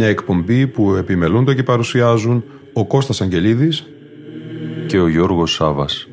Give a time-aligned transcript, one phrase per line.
[0.00, 3.86] Μια εκπομπή που επιμελούνται και παρουσιάζουν ο Κώστας Αγγελίδης
[4.86, 6.08] και ο Γιώργος Σάβας.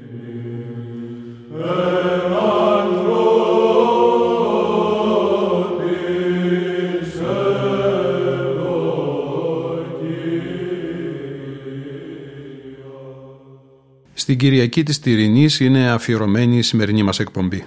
[14.14, 17.64] Στην Κυριακή της Τυρινής είναι αφιερωμένη η σημερινή μας εκπομπή.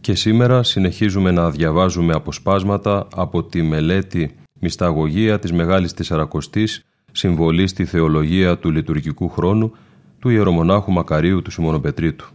[0.00, 4.34] Και σήμερα συνεχίζουμε να διαβάζουμε αποσπάσματα από τη μελέτη
[4.66, 9.72] «Μυσταγωγία της Μεγάλης Τεσσαρακοστής, συμβολή στη θεολογία του λειτουργικού χρόνου»
[10.18, 12.26] του ιερομονάχου Μακαρίου του Σιμωνοπετρίτου.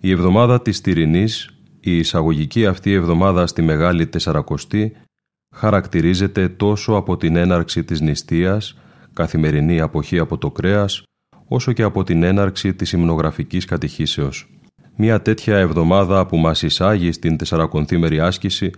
[0.00, 1.50] Η εβδομάδα της Τυρινής,
[1.80, 4.92] η εισαγωγική αυτή εβδομάδα στη Μεγάλη Τεσσαρακοστή,
[5.54, 8.78] χαρακτηρίζεται τόσο από την έναρξη της νηστείας,
[9.12, 11.02] καθημερινή αποχή από το κρέας,
[11.48, 14.48] όσο και από την έναρξη της υμνογραφικής κατηχήσεως.
[14.96, 18.70] Μια τέτοια εβδομάδα που μας εισάγει στην τεσσαρακονθήμερη άσκηση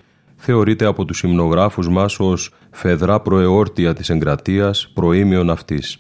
[0.43, 5.99] θεωρείται από τους υμνογράφους μας ως φεδρά προεόρτια της εγκρατείας προήμιον αυτής.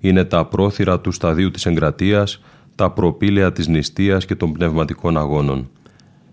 [0.00, 2.42] Είναι τα πρόθυρα του σταδίου της εγκρατείας,
[2.74, 5.70] τα προπήλαια της νηστείας και των πνευματικών αγώνων.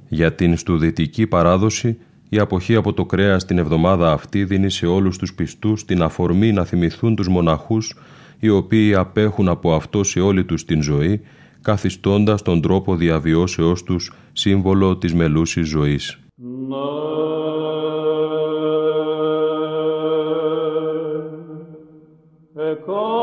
[0.08, 1.98] Για την στουδητική παράδοση,
[2.30, 6.52] η αποχή από το κρέας την εβδομάδα αυτή δίνει σε όλους τους πιστούς την αφορμή
[6.52, 7.96] να θυμηθούν τους μοναχούς
[8.40, 11.22] οι οποίοι απέχουν από αυτό σε όλη τους την ζωή,
[11.62, 16.27] καθιστώντας τον τρόπο διαβιώσεώς τους σύμβολο της μελούσης ζωής.
[22.56, 23.17] Ekon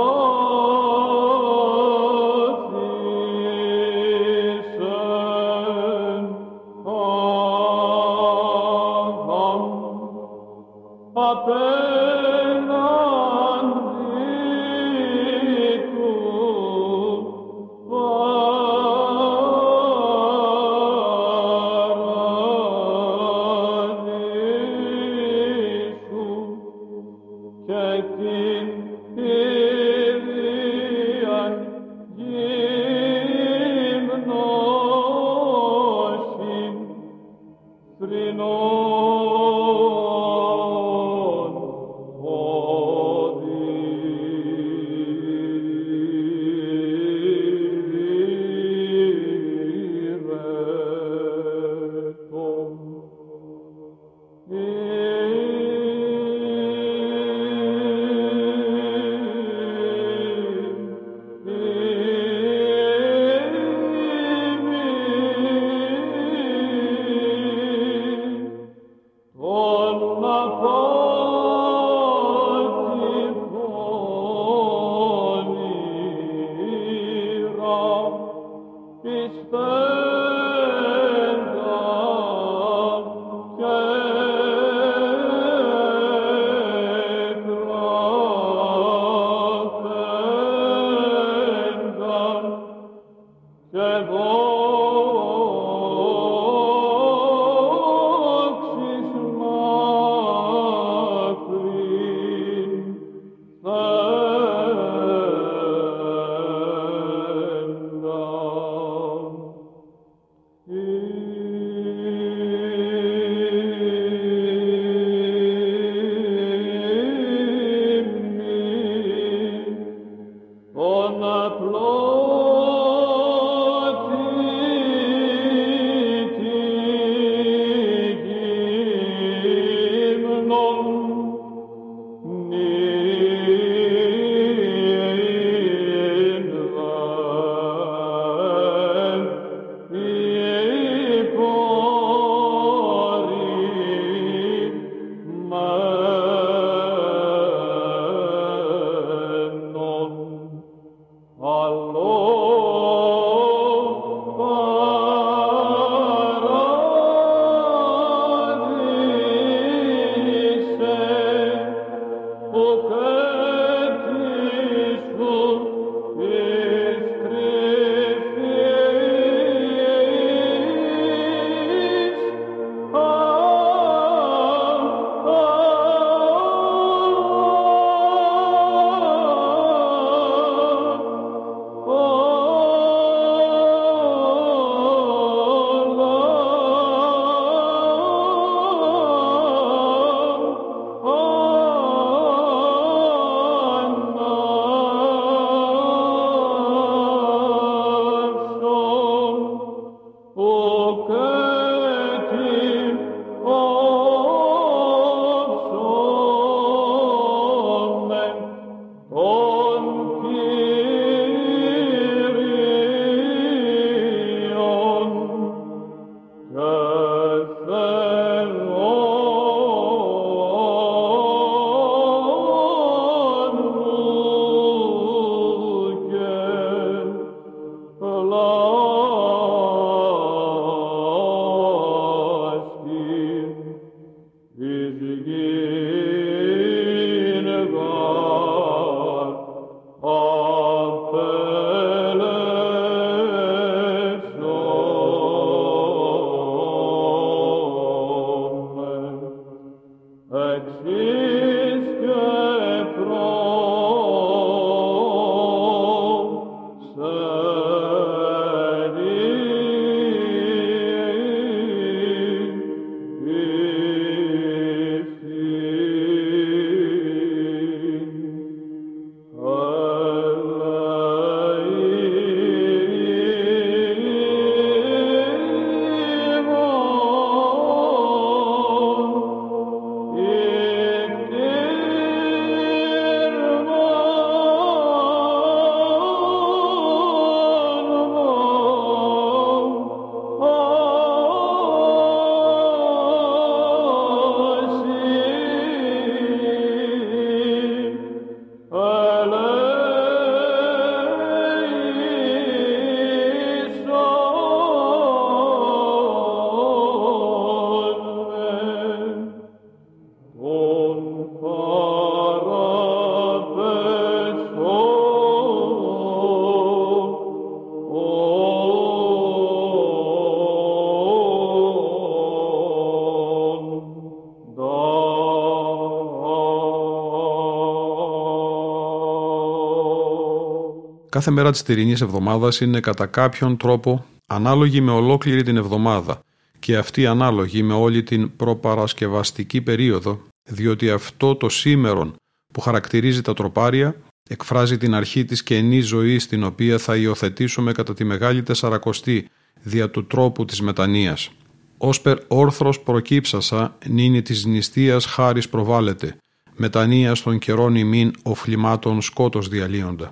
[331.25, 336.21] Κάθε μέρα της τυρινής εβδομάδας είναι κατά κάποιον τρόπο ανάλογη με ολόκληρη την εβδομάδα
[336.59, 342.15] και αυτή ανάλογη με όλη την προπαρασκευαστική περίοδο, διότι αυτό το σήμερον
[342.53, 343.97] που χαρακτηρίζει τα τροπάρια
[344.29, 349.29] εκφράζει την αρχή της καινής ζωής την οποία θα υιοθετήσουμε κατά τη Μεγάλη Τεσσαρακοστή
[349.63, 351.31] δια του τρόπου της μετανοίας.
[351.79, 356.17] Όσπερ όρθρος προκύψασα νύνη της νηστείας χάρις προβάλλεται,
[356.57, 360.11] μετανία των καιρών ημίν οφλημάτων σκότος διαλύοντα.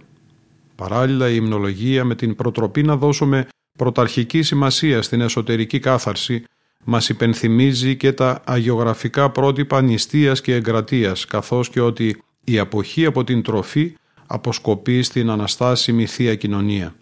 [0.74, 3.46] Παράλληλα η υμνολογία με την προτροπή να δώσουμε
[3.78, 6.44] πρωταρχική σημασία στην εσωτερική κάθαρση
[6.84, 13.24] μας υπενθυμίζει και τα αγιογραφικά πρότυπα νηστείας και εγκρατείας καθώς και ότι η αποχή από
[13.24, 13.94] την τροφή
[14.26, 16.94] αποσκοπεί στην αναστάσιμη Θεία Κοινωνία.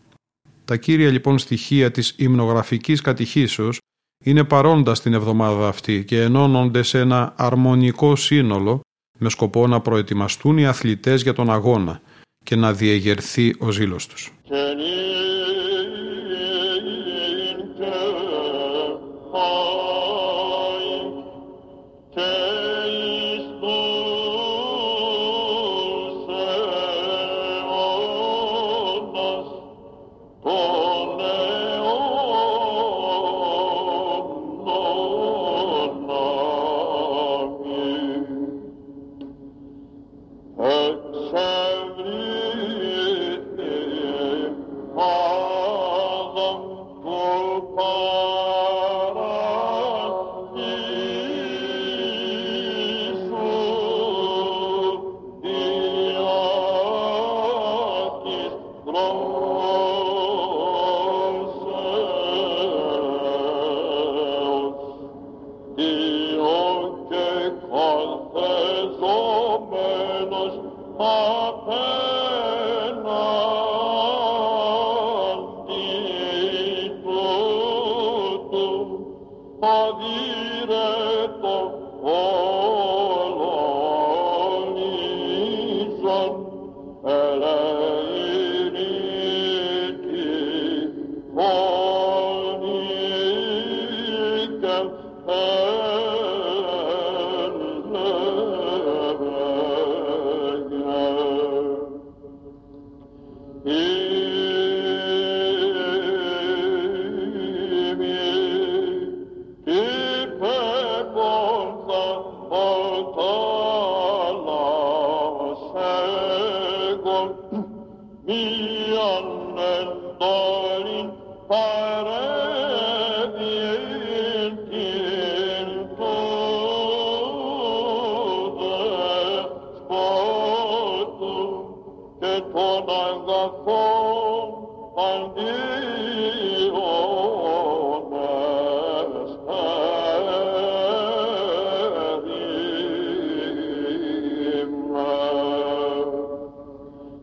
[0.64, 3.78] Τα κύρια λοιπόν στοιχεία της υμνογραφικής κατηχήσεως
[4.24, 8.80] είναι παρόντα στην εβδομάδα αυτή και ενώνονται σε ένα αρμονικό σύνολο
[9.18, 12.00] με σκοπό να προετοιμαστούν οι αθλητές για τον αγώνα
[12.50, 14.32] και να διεγερθεί ο ζήλος τους.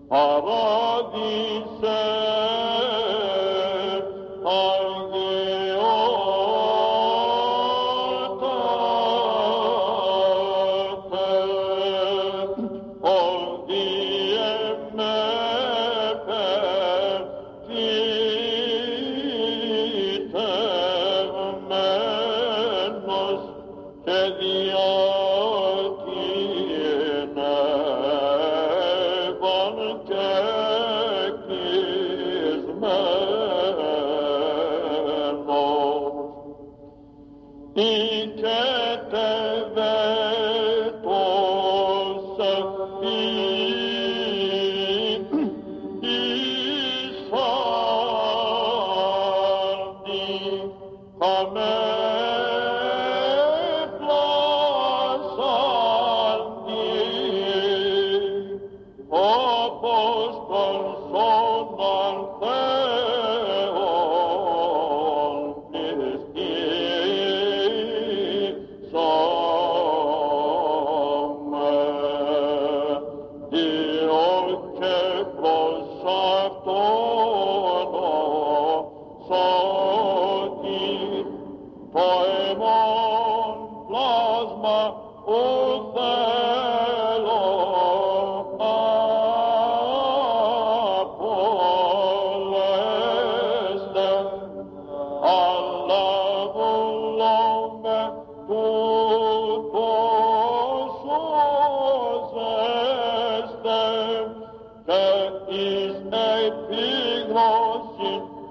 [0.08, 1.88] παράδεισες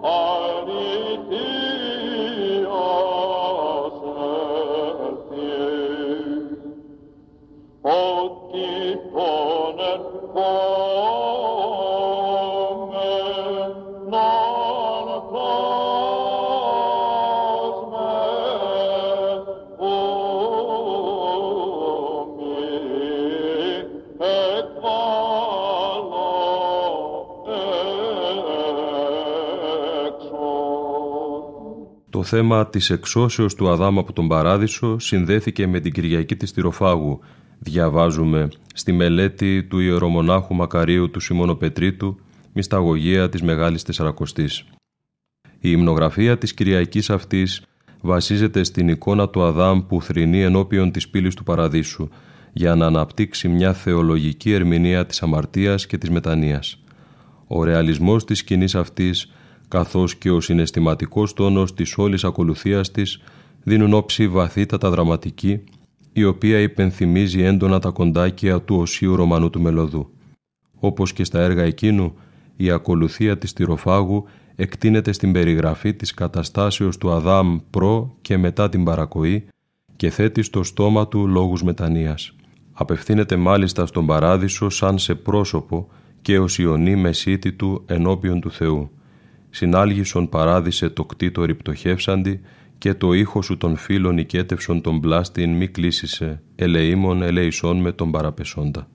[0.07, 0.36] all.
[32.27, 37.21] Θέμα της εξώσεως του Αδάμ από τον Παράδεισο συνδέθηκε με την Κυριακή της Τυροφάγου,
[37.59, 42.21] διαβάζουμε στη μελέτη του ιερομονάχου Μακαρίου του Σιμώνο Πετρίτου,
[42.53, 44.65] μυσταγωγία της Μεγάλης Τεσσαρακοστής.
[45.43, 47.63] Η υμνογραφία της Κυριακής αυτής
[48.01, 52.09] βασίζεται στην εικόνα του Αδάμ που θρηνεί ενώπιον της πύλης του Παραδείσου
[52.53, 56.83] για να αναπτύξει μια θεολογική ερμηνεία της αμαρτίας και της μετανοίας.
[57.47, 59.33] Ο ρεαλισμός της σκηνής αυτής
[59.69, 63.23] καθώς και ο συναισθηματικός τόνος της όλης ακολουθίας της
[63.63, 65.65] δίνουν όψη βαθύτατα δραματική,
[66.13, 70.11] η οποία υπενθυμίζει έντονα τα κοντάκια του οσίου Ρωμανού του Μελωδού.
[70.79, 72.15] Όπως και στα έργα εκείνου,
[72.57, 74.25] η ακολουθία της τυροφάγου
[74.57, 79.47] εκτείνεται στην περιγραφή της καταστάσεως του Αδάμ προ και μετά την παρακοή
[79.97, 82.33] και θέτει στο στόμα του λόγους μετανοίας.
[82.73, 85.89] Απευθύνεται μάλιστα στον παράδεισο σαν σε πρόσωπο
[86.23, 88.91] και ως Ιωνή μεσίτη του ενώπιον του Θεού
[89.57, 92.41] συνάλγησον παράδεισε το κτήτορι πτωχεύσαντι
[92.79, 98.11] και το ήχο σου των φίλων οικέτευσον τον πλάστην μη κλείσισε, ελεήμων ελεησόν με τον
[98.11, 98.89] παραπεσόντα.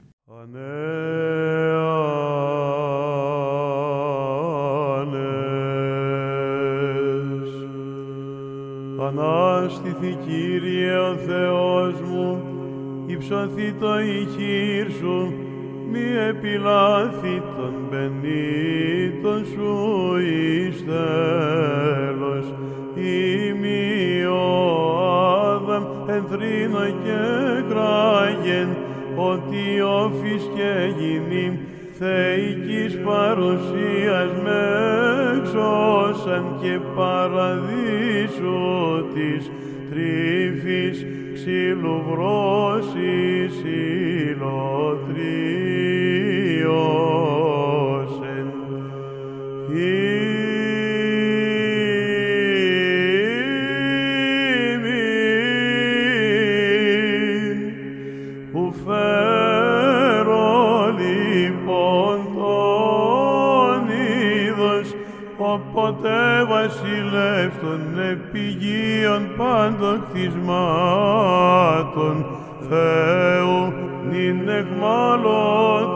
[9.08, 12.44] Ανάστηθη Κύριε ο Θεός μου,
[13.06, 15.34] υψωθεί το ηχείρ σου,
[15.92, 22.54] μη επιλάθη των πενήτων σου εις τέλος.
[22.96, 24.42] Ημί ο
[25.52, 27.22] Άδαμ ενθρύνω και
[27.70, 28.70] κράγεν,
[29.16, 31.60] ότι όφης και γίνει
[32.00, 34.64] θεϊκής παρουσίας με
[35.38, 38.62] εξώσαν και παραδείσου
[39.14, 39.52] της
[39.90, 43.54] τρίφης ξύλου βρώσης
[44.30, 45.71] ηλωτρίωσεν.
[56.72, 57.58] Ημίν
[58.52, 60.50] που φέρω
[60.98, 64.88] λοιπόν τον είδος
[65.38, 71.36] όποτε βασιλεύς των επιγείων πάντων κτισμάτων
[72.70, 73.74] Θεού
[74.10, 75.91] νυν εχμάλωτος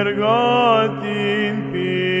[0.00, 2.12] συνεργάτην πίσω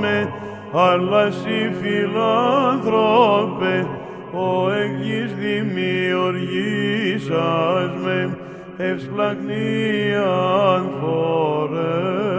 [0.00, 0.32] με,
[0.72, 3.86] αλλά σύ φιλάνθρωπε,
[4.32, 8.38] ο εγγύς δημιουργήσας με,
[8.76, 12.32] ευσπλαγνίαν φορέσας,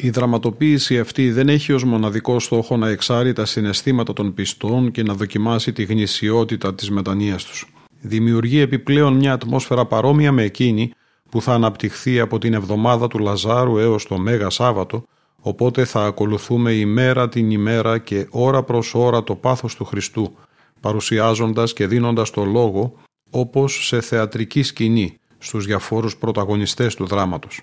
[0.00, 5.02] Η δραματοποίηση αυτή δεν έχει ως μοναδικό στόχο να εξάρει τα συναισθήματα των πιστών και
[5.02, 7.72] να δοκιμάσει τη γνησιότητα της μετανοίας τους.
[8.00, 10.92] Δημιουργεί επιπλέον μια ατμόσφαιρα παρόμοια με εκείνη
[11.30, 15.04] που θα αναπτυχθεί από την εβδομάδα του Λαζάρου έως το Μέγα Σάββατο,
[15.40, 20.34] οπότε θα ακολουθούμε ημέρα την ημέρα και ώρα προς ώρα το πάθος του Χριστού,
[20.80, 22.94] παρουσιάζοντας και δίνοντας το λόγο
[23.30, 27.60] όπως σε θεατρική σκηνή στους διαφόρους πρωταγωνιστές του δράματος.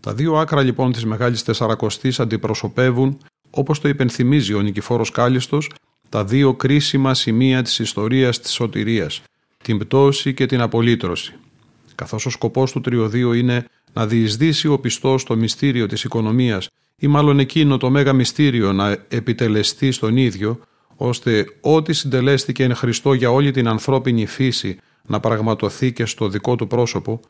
[0.00, 3.18] Τα δύο άκρα λοιπόν της Μεγάλης Τεσσαρακοστής αντιπροσωπεύουν,
[3.50, 5.70] όπως το υπενθυμίζει ο Νικηφόρος Κάλιστος,
[6.08, 9.22] τα δύο κρίσιμα σημεία της ιστορίας της σωτηρίας,
[9.62, 11.34] την πτώση και την απολύτρωση.
[11.94, 17.06] Καθώς ο σκοπός του τριωδίου είναι να διεισδύσει ο πιστός στο μυστήριο της οικονομίας ή
[17.06, 20.60] μάλλον εκείνο το μέγα μυστήριο να επιτελεστεί στον ίδιο,
[20.96, 24.78] ώστε ό,τι συντελέστηκε εν Χριστώ για όλη την ανθρώπινη φύση
[25.08, 27.20] να πραγματοθεί και στο δικό του πρόσωπο,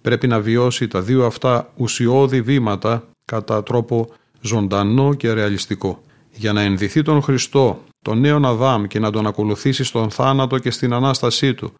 [0.00, 4.08] πρέπει να βιώσει τα δύο αυτά ουσιώδη βήματα κατά τρόπο
[4.40, 6.02] ζωντανό και ρεαλιστικό.
[6.34, 10.70] Για να ενδυθεί τον Χριστό, τον νέον Αδάμ και να τον ακολουθήσει στον θάνατο και
[10.70, 11.72] στην Ανάστασή του,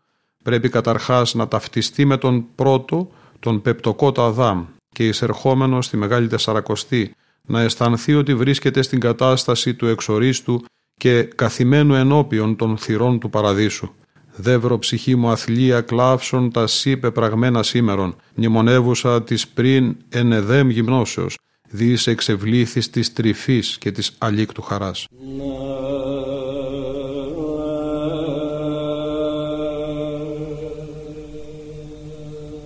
[0.45, 3.11] πρέπει καταρχάς να ταυτιστεί με τον πρώτο,
[3.41, 9.87] τον πεπτοκότα Αδάμ και εισερχόμενο στη Μεγάλη Τεσσαρακοστή, να αισθανθεί ότι βρίσκεται στην κατάσταση του
[9.87, 10.65] εξορίστου
[10.97, 13.88] και καθημένου ενώπιον των θυρών του παραδείσου.
[14.35, 21.38] Δεύρο ψυχή μου αθλία κλάψων τα σύ πεπραγμένα σήμερον, μνημονεύουσα της πριν ενεδέμ γυμνώσεως,
[21.71, 25.07] δις εξευλήθης της τρυφής και της αλήκτου χαράς.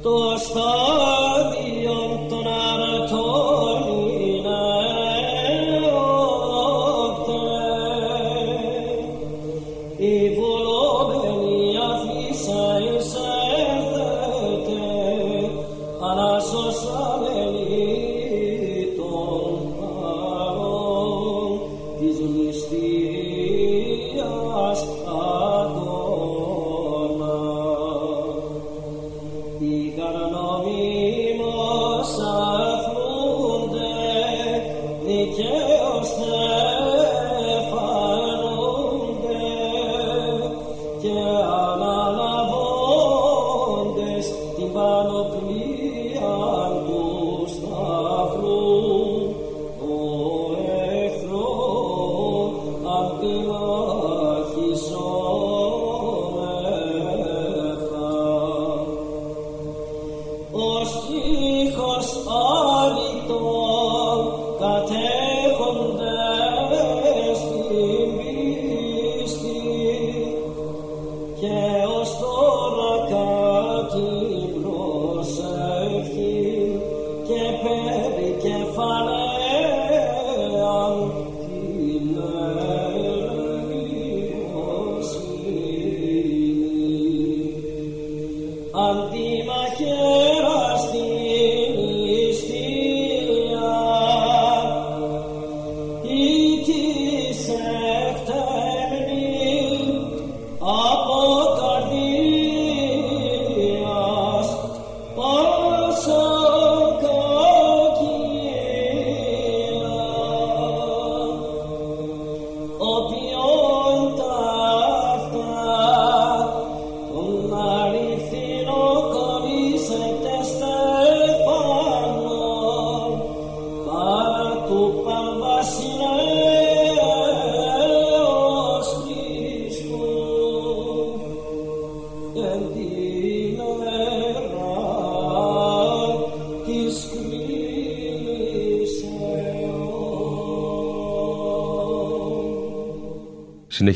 [0.02, 0.38] Το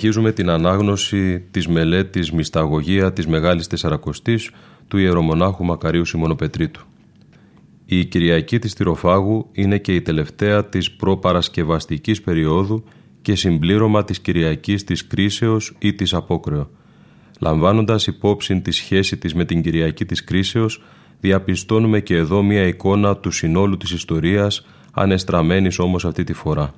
[0.01, 4.51] Συνεχίζουμε την ανάγνωση της μελέτης «Μυσταγωγία της Μεγάλης Τεσσαρακοστής»
[4.89, 6.81] του Ιερομονάχου Μακαρίου Σιμωνοπετρίτου.
[7.87, 12.85] Η Κυριακή της Τυροφάγου είναι και η τελευταία της προπαρασκευαστικής περίοδου
[13.23, 16.71] και συμπλήρωμα της Κυριακής της Κρίσεως ή της Απόκρεο.
[17.41, 20.83] Λαμβάνοντας υπόψη τη σχέση της με την Κυριακή της Κρίσεως,
[21.21, 26.75] διαπιστώνουμε και εδώ μία εικόνα του συνόλου της ιστορίας, ανεστραμμένης όμως αυτή τη φορά.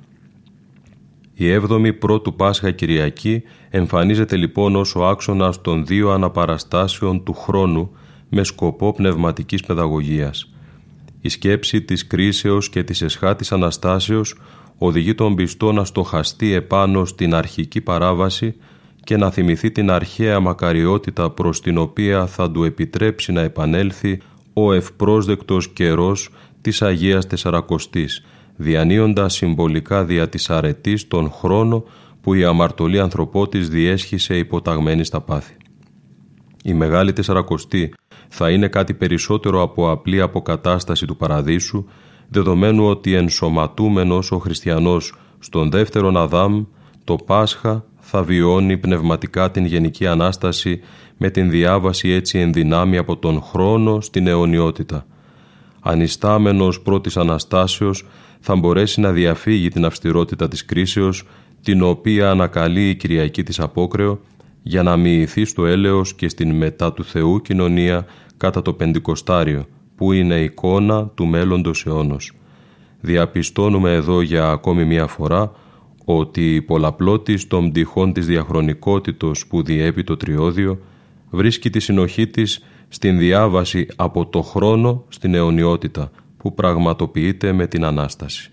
[1.33, 7.91] Η 7η πρώτου Πάσχα Κυριακή εμφανίζεται λοιπόν ως ο άξονας των δύο αναπαραστάσεων του χρόνου
[8.29, 10.49] με σκοπό πνευματικής παιδαγωγίας.
[11.21, 14.35] Η σκέψη της κρίσεως και της εσχάτης Αναστάσεως
[14.77, 18.55] οδηγεί τον πιστό να στοχαστεί επάνω στην αρχική παράβαση
[19.03, 24.21] και να θυμηθεί την αρχαία μακαριότητα προς την οποία θα του επιτρέψει να επανέλθει
[24.53, 26.29] ο ευπρόσδεκτος καιρός
[26.61, 31.83] της Αγίας Τεσσαρακοστής, διανύοντας συμβολικά δια της αρετής τον χρόνο
[32.21, 35.55] που η αμαρτωλή ανθρωπότης διέσχισε υποταγμένη στα πάθη.
[36.63, 37.93] Η Μεγάλη Τεσσαρακοστή
[38.29, 41.85] θα είναι κάτι περισσότερο από απλή αποκατάσταση του Παραδείσου,
[42.29, 46.63] δεδομένου ότι ενσωματούμενος ο χριστιανός στον δεύτερον Αδάμ,
[47.03, 50.79] το Πάσχα θα βιώνει πνευματικά την Γενική Ανάσταση
[51.17, 55.05] με την διάβαση έτσι ενδυνάμει από τον χρόνο στην αιωνιότητα.
[55.81, 58.05] Ανιστάμενος πρώτης Αναστάσεως
[58.45, 61.23] θα μπορέσει να διαφύγει την αυστηρότητα της κρίσεως
[61.61, 64.19] την οποία ανακαλεί η Κυριακή της Απόκρεο
[64.63, 68.05] για να μοιηθεί στο έλεος και στην μετά του Θεού κοινωνία
[68.37, 72.31] κατά το Πεντηκοστάριο που είναι εικόνα του μέλλοντος αιώνος.
[73.01, 75.51] Διαπιστώνουμε εδώ για ακόμη μία φορά
[76.05, 80.79] ότι η πολλαπλότης των πτυχών της διαχρονικότητος που διέπει το τριώδιο
[81.29, 86.11] βρίσκει τη συνοχή της στην διάβαση από το χρόνο στην αιωνιότητα
[86.43, 88.52] που πραγματοποιείται με την Ανάσταση.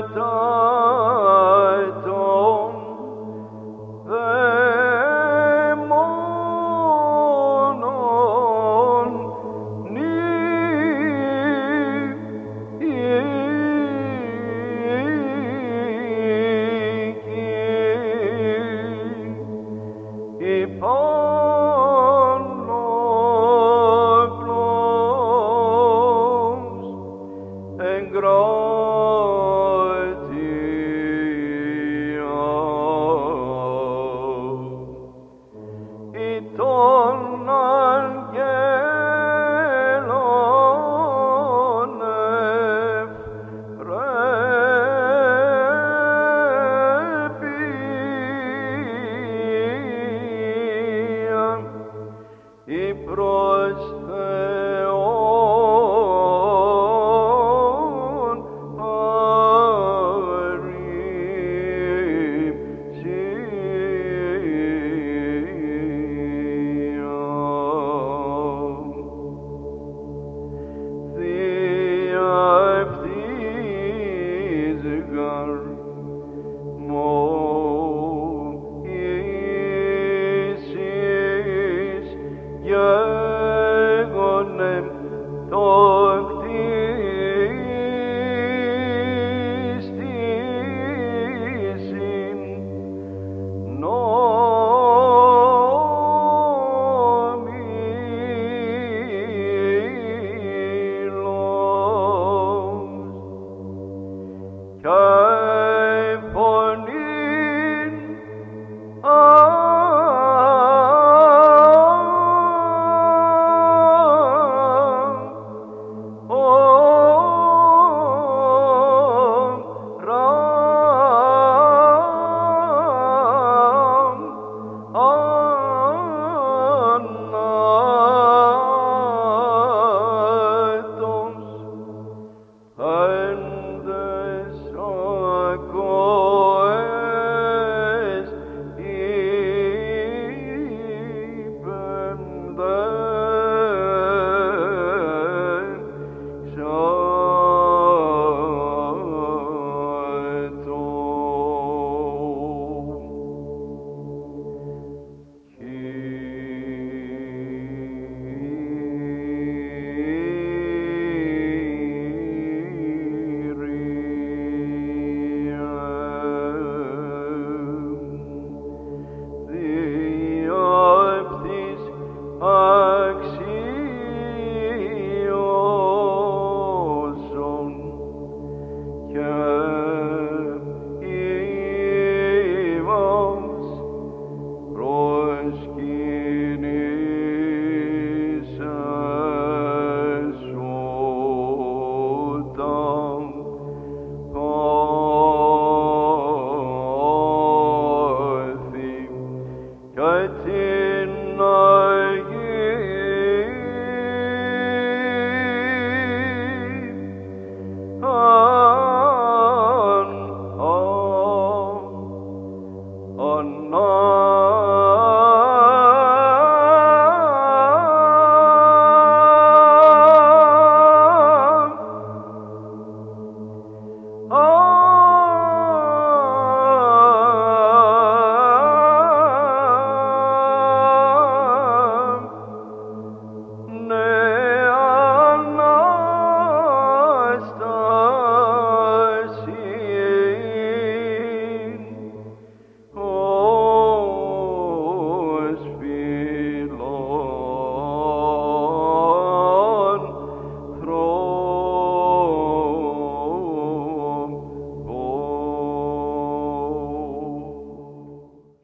[0.00, 0.51] the dawn.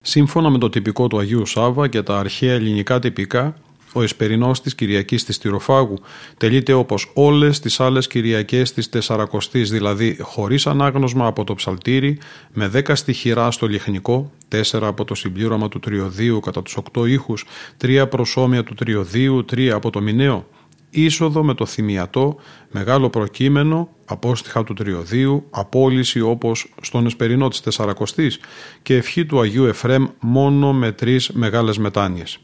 [0.09, 3.55] Σύμφωνα με το τυπικό του Αγίου Σάβα και τα αρχαία ελληνικά τυπικά,
[3.93, 5.99] ο εσπερινός της Κυριακής της Τυροφάγου
[6.37, 12.19] τελείται όπως όλες τις άλλες Κυριακές της Τεσσαρακοστής, δηλαδή χωρίς ανάγνωσμα από το ψαλτήρι,
[12.53, 17.45] με δέκα στοιχειρά στο λιχνικό, τέσσερα από το συμπλήρωμα του τριωδίου κατά τους οκτώ ήχους,
[17.77, 20.47] τρία προσώμια του τριωδίου, τρία από το μηνέο,
[20.91, 22.37] είσοδο με το θυμιατό,
[22.71, 28.39] μεγάλο προκείμενο, απόστοιχα του τριωδίου, απόλυση όπως στον εσπερινό της Τεσσαρακοστής
[28.83, 32.39] και ευχή του Αγίου Εφρέμ μόνο με τρεις μεγάλες μετάνοιες.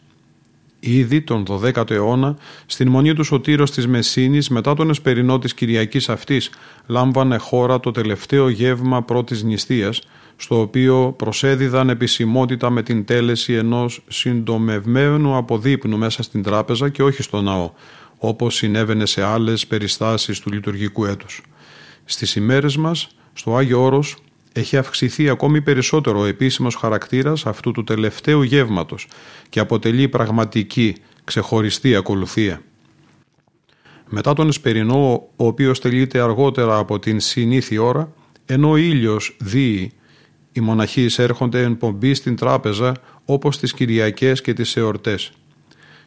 [0.86, 6.08] Ήδη τον 12ο αιώνα, στην μονή του Σωτήρος της Μεσίνης, μετά τον εσπερινό της Κυριακής
[6.08, 6.50] αυτής,
[6.86, 10.02] λάμβανε χώρα το τελευταίο γεύμα πρώτης νηστείας,
[10.36, 17.22] στο οποίο προσέδιδαν επισημότητα με την τέλεση ενός συντομευμένου αποδείπνου μέσα στην τράπεζα και όχι
[17.22, 17.70] στο ναό,
[18.28, 21.42] όπως συνέβαινε σε άλλες περιστάσεις του λειτουργικού έτους.
[22.04, 24.16] Στις ημέρες μας, στο Άγιο Όρος,
[24.52, 29.08] έχει αυξηθεί ακόμη περισσότερο ο επίσημος χαρακτήρας αυτού του τελευταίου γεύματος
[29.48, 32.62] και αποτελεί πραγματική, ξεχωριστή ακολουθία.
[34.08, 38.12] Μετά τον Εσπερινό, ο οποίος τελείται αργότερα από την συνήθη ώρα,
[38.46, 39.92] ενώ ο ήλιος δίει,
[40.52, 45.32] οι μοναχοί εισέρχονται εν πομπή στην τράπεζα όπως τις Κυριακές και τις εορτές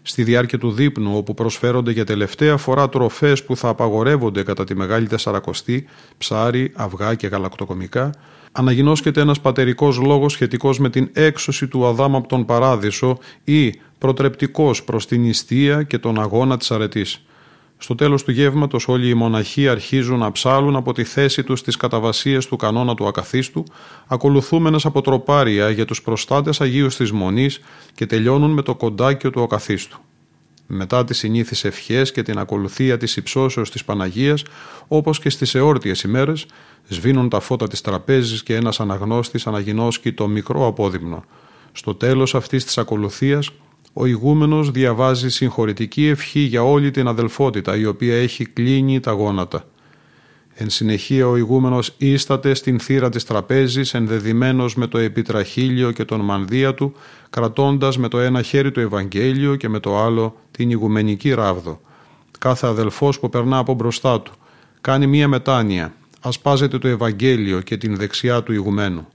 [0.07, 4.75] στη διάρκεια του δείπνου όπου προσφέρονται για τελευταία φορά τροφές που θα απαγορεύονται κατά τη
[4.75, 5.85] Μεγάλη Τεσσαρακοστή,
[6.17, 8.09] ψάρι, αυγά και γαλακτοκομικά,
[8.51, 14.83] αναγινώσκεται ένας πατερικός λόγος σχετικός με την έξωση του Αδάμ από τον Παράδεισο ή προτρεπτικός
[14.83, 17.21] προς την νηστεία και τον αγώνα της αρετής.
[17.77, 21.77] Στο τέλος του γεύματος όλοι οι μοναχοί αρχίζουν να ψάλουν από τη θέση τους τις
[21.77, 23.63] καταβασίες του κανόνα του ακαθίστου,
[24.07, 27.59] ακολουθούμενες από τροπάρια για τους προστάτες Αγίους της Μονής
[27.95, 29.99] και τελειώνουν με το κοντάκιο του ακαθίστου.
[30.67, 34.43] Μετά τις συνήθεις ευχές και την ακολουθία της υψώσεως της Παναγίας,
[34.87, 36.45] όπως και στις εόρτιες ημέρες,
[36.87, 41.23] σβήνουν τα φώτα της τραπέζης και ένας αναγνώστης αναγινώσκει το μικρό απόδειμνο.
[41.71, 43.49] Στο τέλος αυτής της ακολουθίας
[43.99, 49.63] ο ηγούμενος διαβάζει συγχωρητική ευχή για όλη την αδελφότητα η οποία έχει κλείνει τα γόνατα.
[50.53, 56.19] Εν συνεχεία ο ηγούμενος ίσταται στην θύρα της τραπέζης ενδεδειμένος με το επιτραχύλιο και τον
[56.19, 56.93] μανδύα του
[57.29, 61.81] κρατώντας με το ένα χέρι το Ευαγγέλιο και με το άλλο την ηγουμενική ράβδο.
[62.39, 64.31] Κάθε αδελφός που περνά από μπροστά του
[64.81, 69.07] κάνει μία μετάνοια, ασπάζεται το Ευαγγέλιο και την δεξιά του ηγουμένου.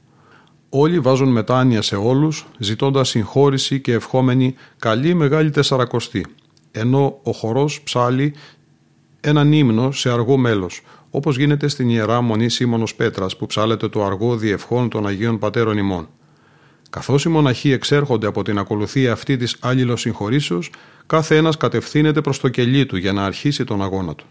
[0.74, 6.26] Όλοι βάζουν μετάνοια σε όλους, ζητώντας συγχώρηση και ευχόμενοι καλή μεγάλη τεσσαρακοστή,
[6.70, 8.34] ενώ ο χορός ψάλει
[9.20, 14.04] έναν ύμνο σε αργό μέλος, όπως γίνεται στην Ιερά Μονή Σίμωνος Πέτρας που ψάλεται το
[14.04, 16.08] αργό διευχών των Αγίων Πατέρων ημών.
[16.90, 19.58] Καθώς οι μοναχοί εξέρχονται από την ακολουθία αυτή της
[19.94, 20.70] συγχωρήσεως,
[21.06, 24.26] κάθε ένας κατευθύνεται προς το κελί του για να αρχίσει τον αγώνα του.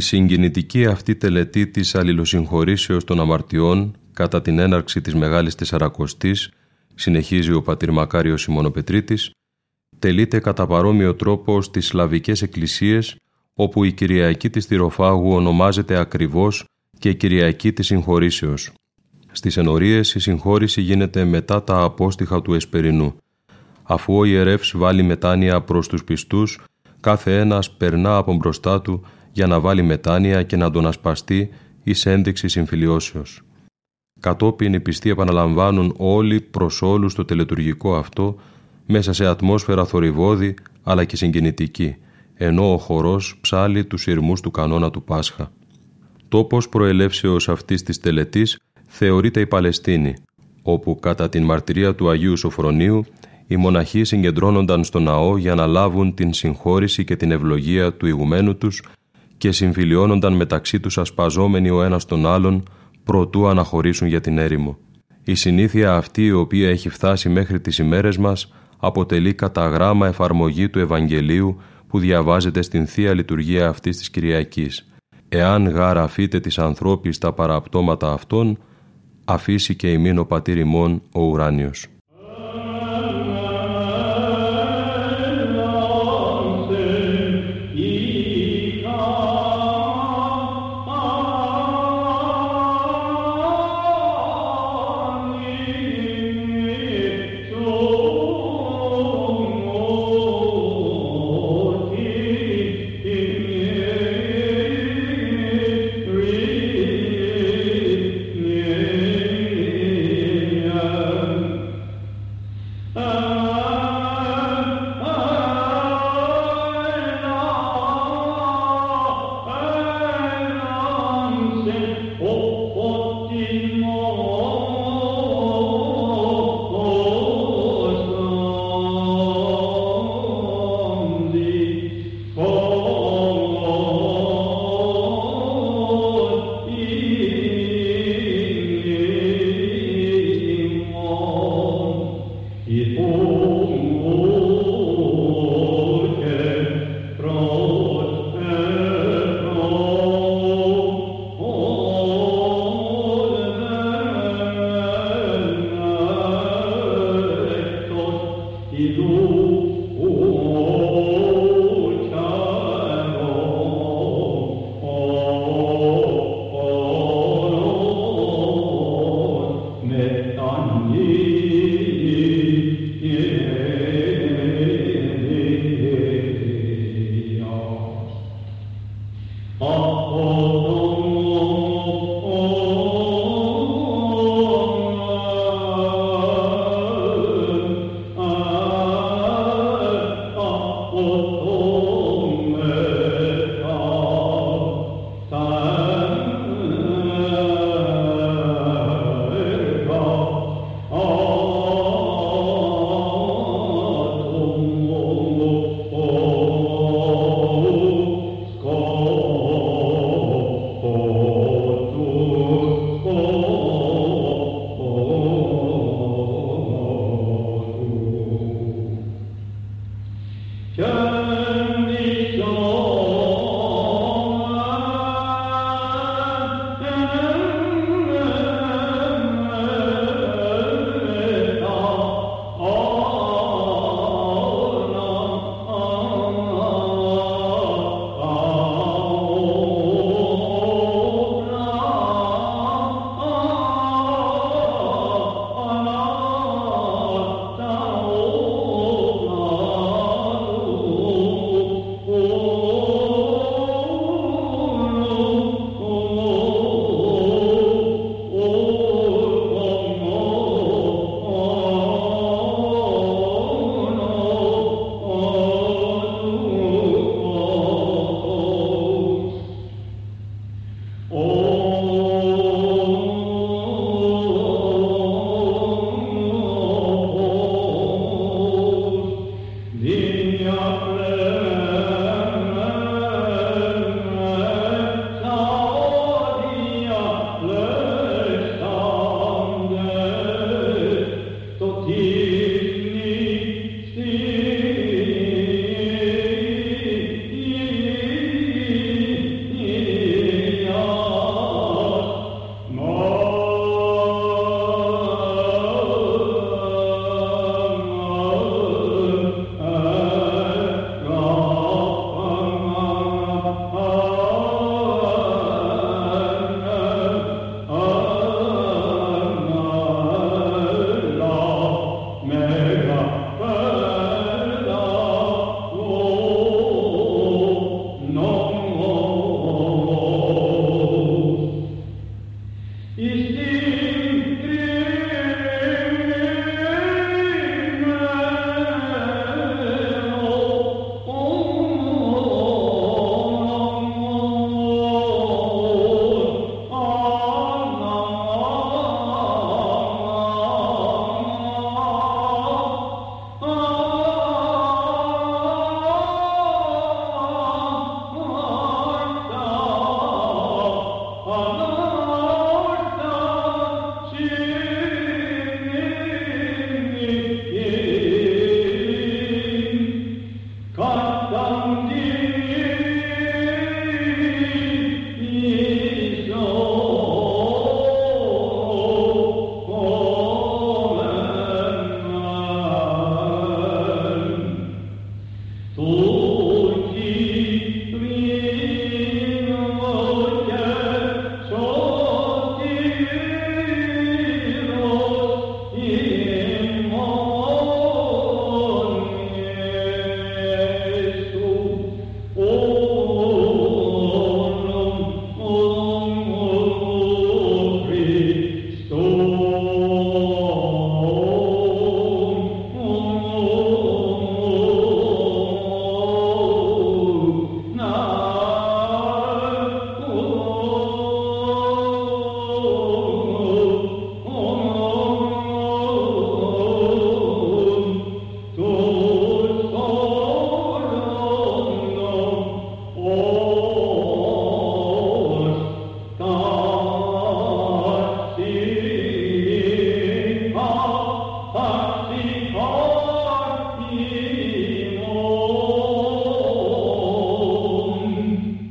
[0.00, 6.50] Η συγκινητική αυτή τελετή της αλληλοσυγχωρήσεως των αμαρτιών κατά την έναρξη της Μεγάλης Τεσσαρακοστής,
[6.94, 9.30] συνεχίζει ο πατήρ Μακάριος Σιμωνοπετρίτης,
[9.98, 13.16] τελείται κατά παρόμοιο τρόπο στις Σλαβικές εκκλησίες,
[13.54, 16.64] όπου η Κυριακή της Τυροφάγου ονομάζεται ακριβώς
[16.98, 18.72] και Κυριακή της Συγχωρήσεως.
[19.32, 23.16] Στις ενορίες η συγχώρηση γίνεται μετά τα απόστοιχα του Εσπερινού.
[23.82, 26.60] Αφού ο ιερεύς βάλει μετάνοια προς τους πιστούς,
[27.00, 31.50] κάθε ένας περνά από μπροστά του για να βάλει μετάνοια και να τον ασπαστεί
[31.82, 33.40] εις ένδειξη συμφιλιώσεως.
[34.20, 38.36] Κατόπιν οι πιστοί επαναλαμβάνουν όλοι προς όλους το τελετουργικό αυτό
[38.86, 41.96] μέσα σε ατμόσφαιρα θορυβόδη αλλά και συγκινητική,
[42.34, 45.52] ενώ ο χορός ψάλει τους ηρμούς του κανόνα του Πάσχα.
[46.28, 50.14] Τόπος προελεύσεως αυτής της τελετής θεωρείται η Παλαιστίνη,
[50.62, 53.04] όπου κατά την μαρτυρία του Αγίου Σοφρονίου
[53.46, 58.56] οι μοναχοί συγκεντρώνονταν στο ναό για να λάβουν την συγχώρηση και την ευλογία του ηγουμένου
[58.56, 58.82] τους
[59.40, 62.62] και συμφιλιώνονταν μεταξύ τους ασπαζόμενοι ο ένας τον άλλον
[63.04, 64.78] προτού αναχωρήσουν για την έρημο.
[65.24, 70.68] Η συνήθεια αυτή η οποία έχει φτάσει μέχρι τις ημέρες μας αποτελεί κατά γράμμα εφαρμογή
[70.68, 74.88] του Ευαγγελίου που διαβάζεται στην Θεία Λειτουργία αυτής της Κυριακής.
[75.28, 78.58] Εάν γάρα αφείτε της ανθρώπης τα παραπτώματα αυτών,
[79.24, 81.86] αφήσει και ημίν ο πατήρ ημών ο ουράνιος.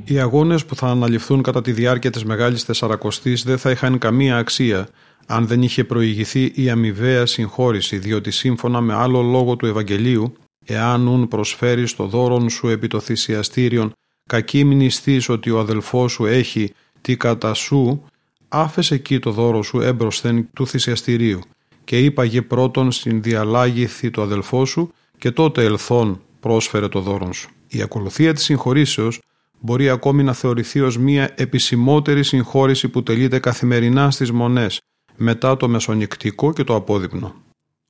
[0.10, 4.38] Οι αγώνες που θα αναλυφθούν κατά τη διάρκεια της Μεγάλης Τεσσαρακοστής δεν θα είχαν καμία
[4.38, 4.88] αξία
[5.26, 10.34] αν δεν είχε προηγηθεί η αμοιβαία συγχώρηση, διότι σύμφωνα με άλλο λόγο του Ευαγγελίου,
[10.66, 13.94] εάν ουν προσφέρει το δώρον σου επί το θυσιαστήριον,
[14.30, 18.04] κακή μνηστής ότι ο αδελφός σου έχει τι κατά σου,
[18.48, 21.40] άφεσε εκεί το δώρο σου έμπροσθεν του θυσιαστηρίου
[21.84, 27.50] και είπαγε πρώτον στην διαλάγηθη το αδελφό σου και τότε ελθόν πρόσφερε το δώρο σου.
[27.68, 29.20] Η ακολουθία της συγχωρήσεως
[29.60, 34.80] μπορεί ακόμη να θεωρηθεί ως μια επισημότερη συγχώρηση που τελείται καθημερινά στις μονές
[35.16, 37.36] μετά το μεσονικτικό και το απόδειπνο.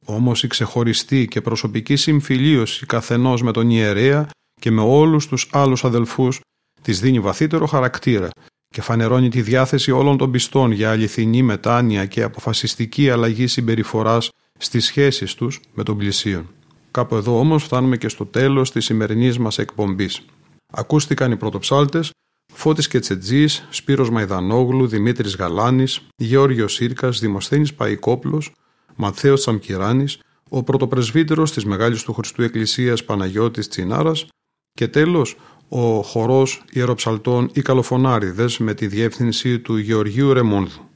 [0.06, 4.30] Όμως η ξεχωριστή και προσωπική συμφιλίωση καθενός με τον ιερέα
[4.62, 6.40] και με όλους τους άλλους αδελφούς
[6.82, 8.30] της δίνει βαθύτερο χαρακτήρα
[8.68, 14.86] και φανερώνει τη διάθεση όλων των πιστών για αληθινή μετάνοια και αποφασιστική αλλαγή συμπεριφοράς στις
[14.86, 16.50] σχέσεις τους με τον πλησίον.
[16.92, 20.26] Κάπου εδώ όμως φτάνουμε και στο τέλος της σημερινής μας εκπομπής.
[20.72, 22.12] Ακούστηκαν οι πρωτοψάλτες
[22.54, 28.52] Φώτης Κετσετζής, Σπύρος Μαϊδανόγλου, Δημήτρης Γαλάνης, Γεώργιος Σύρκας, Δημοσθένης Παϊκόπλος,
[28.96, 34.26] Ματθαίος Τσαμκυράνης, ο πρωτοπρεσβύτερος της Μεγάλης του Χριστού Εκκλησίας Παναγιώτης Τσινάρας
[34.74, 35.38] και τέλος
[35.70, 40.90] ο χορός ιεροψαλτών ή καλοφωνάριδες με τη διεύθυνση του Γεωργίου Ρεμόνδου.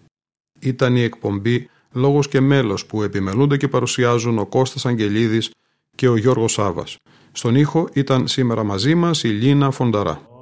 [0.60, 5.52] Ήταν η εκπομπή «Λόγος και μέλος» που επιμελούνται και παρουσιάζουν ο Κώστας Αγγελίδης
[5.96, 6.98] και ο Γιώργος Σάβας.
[7.36, 10.33] Στον ήχο ήταν σήμερα μαζί μας η Λίνα Φονταρά.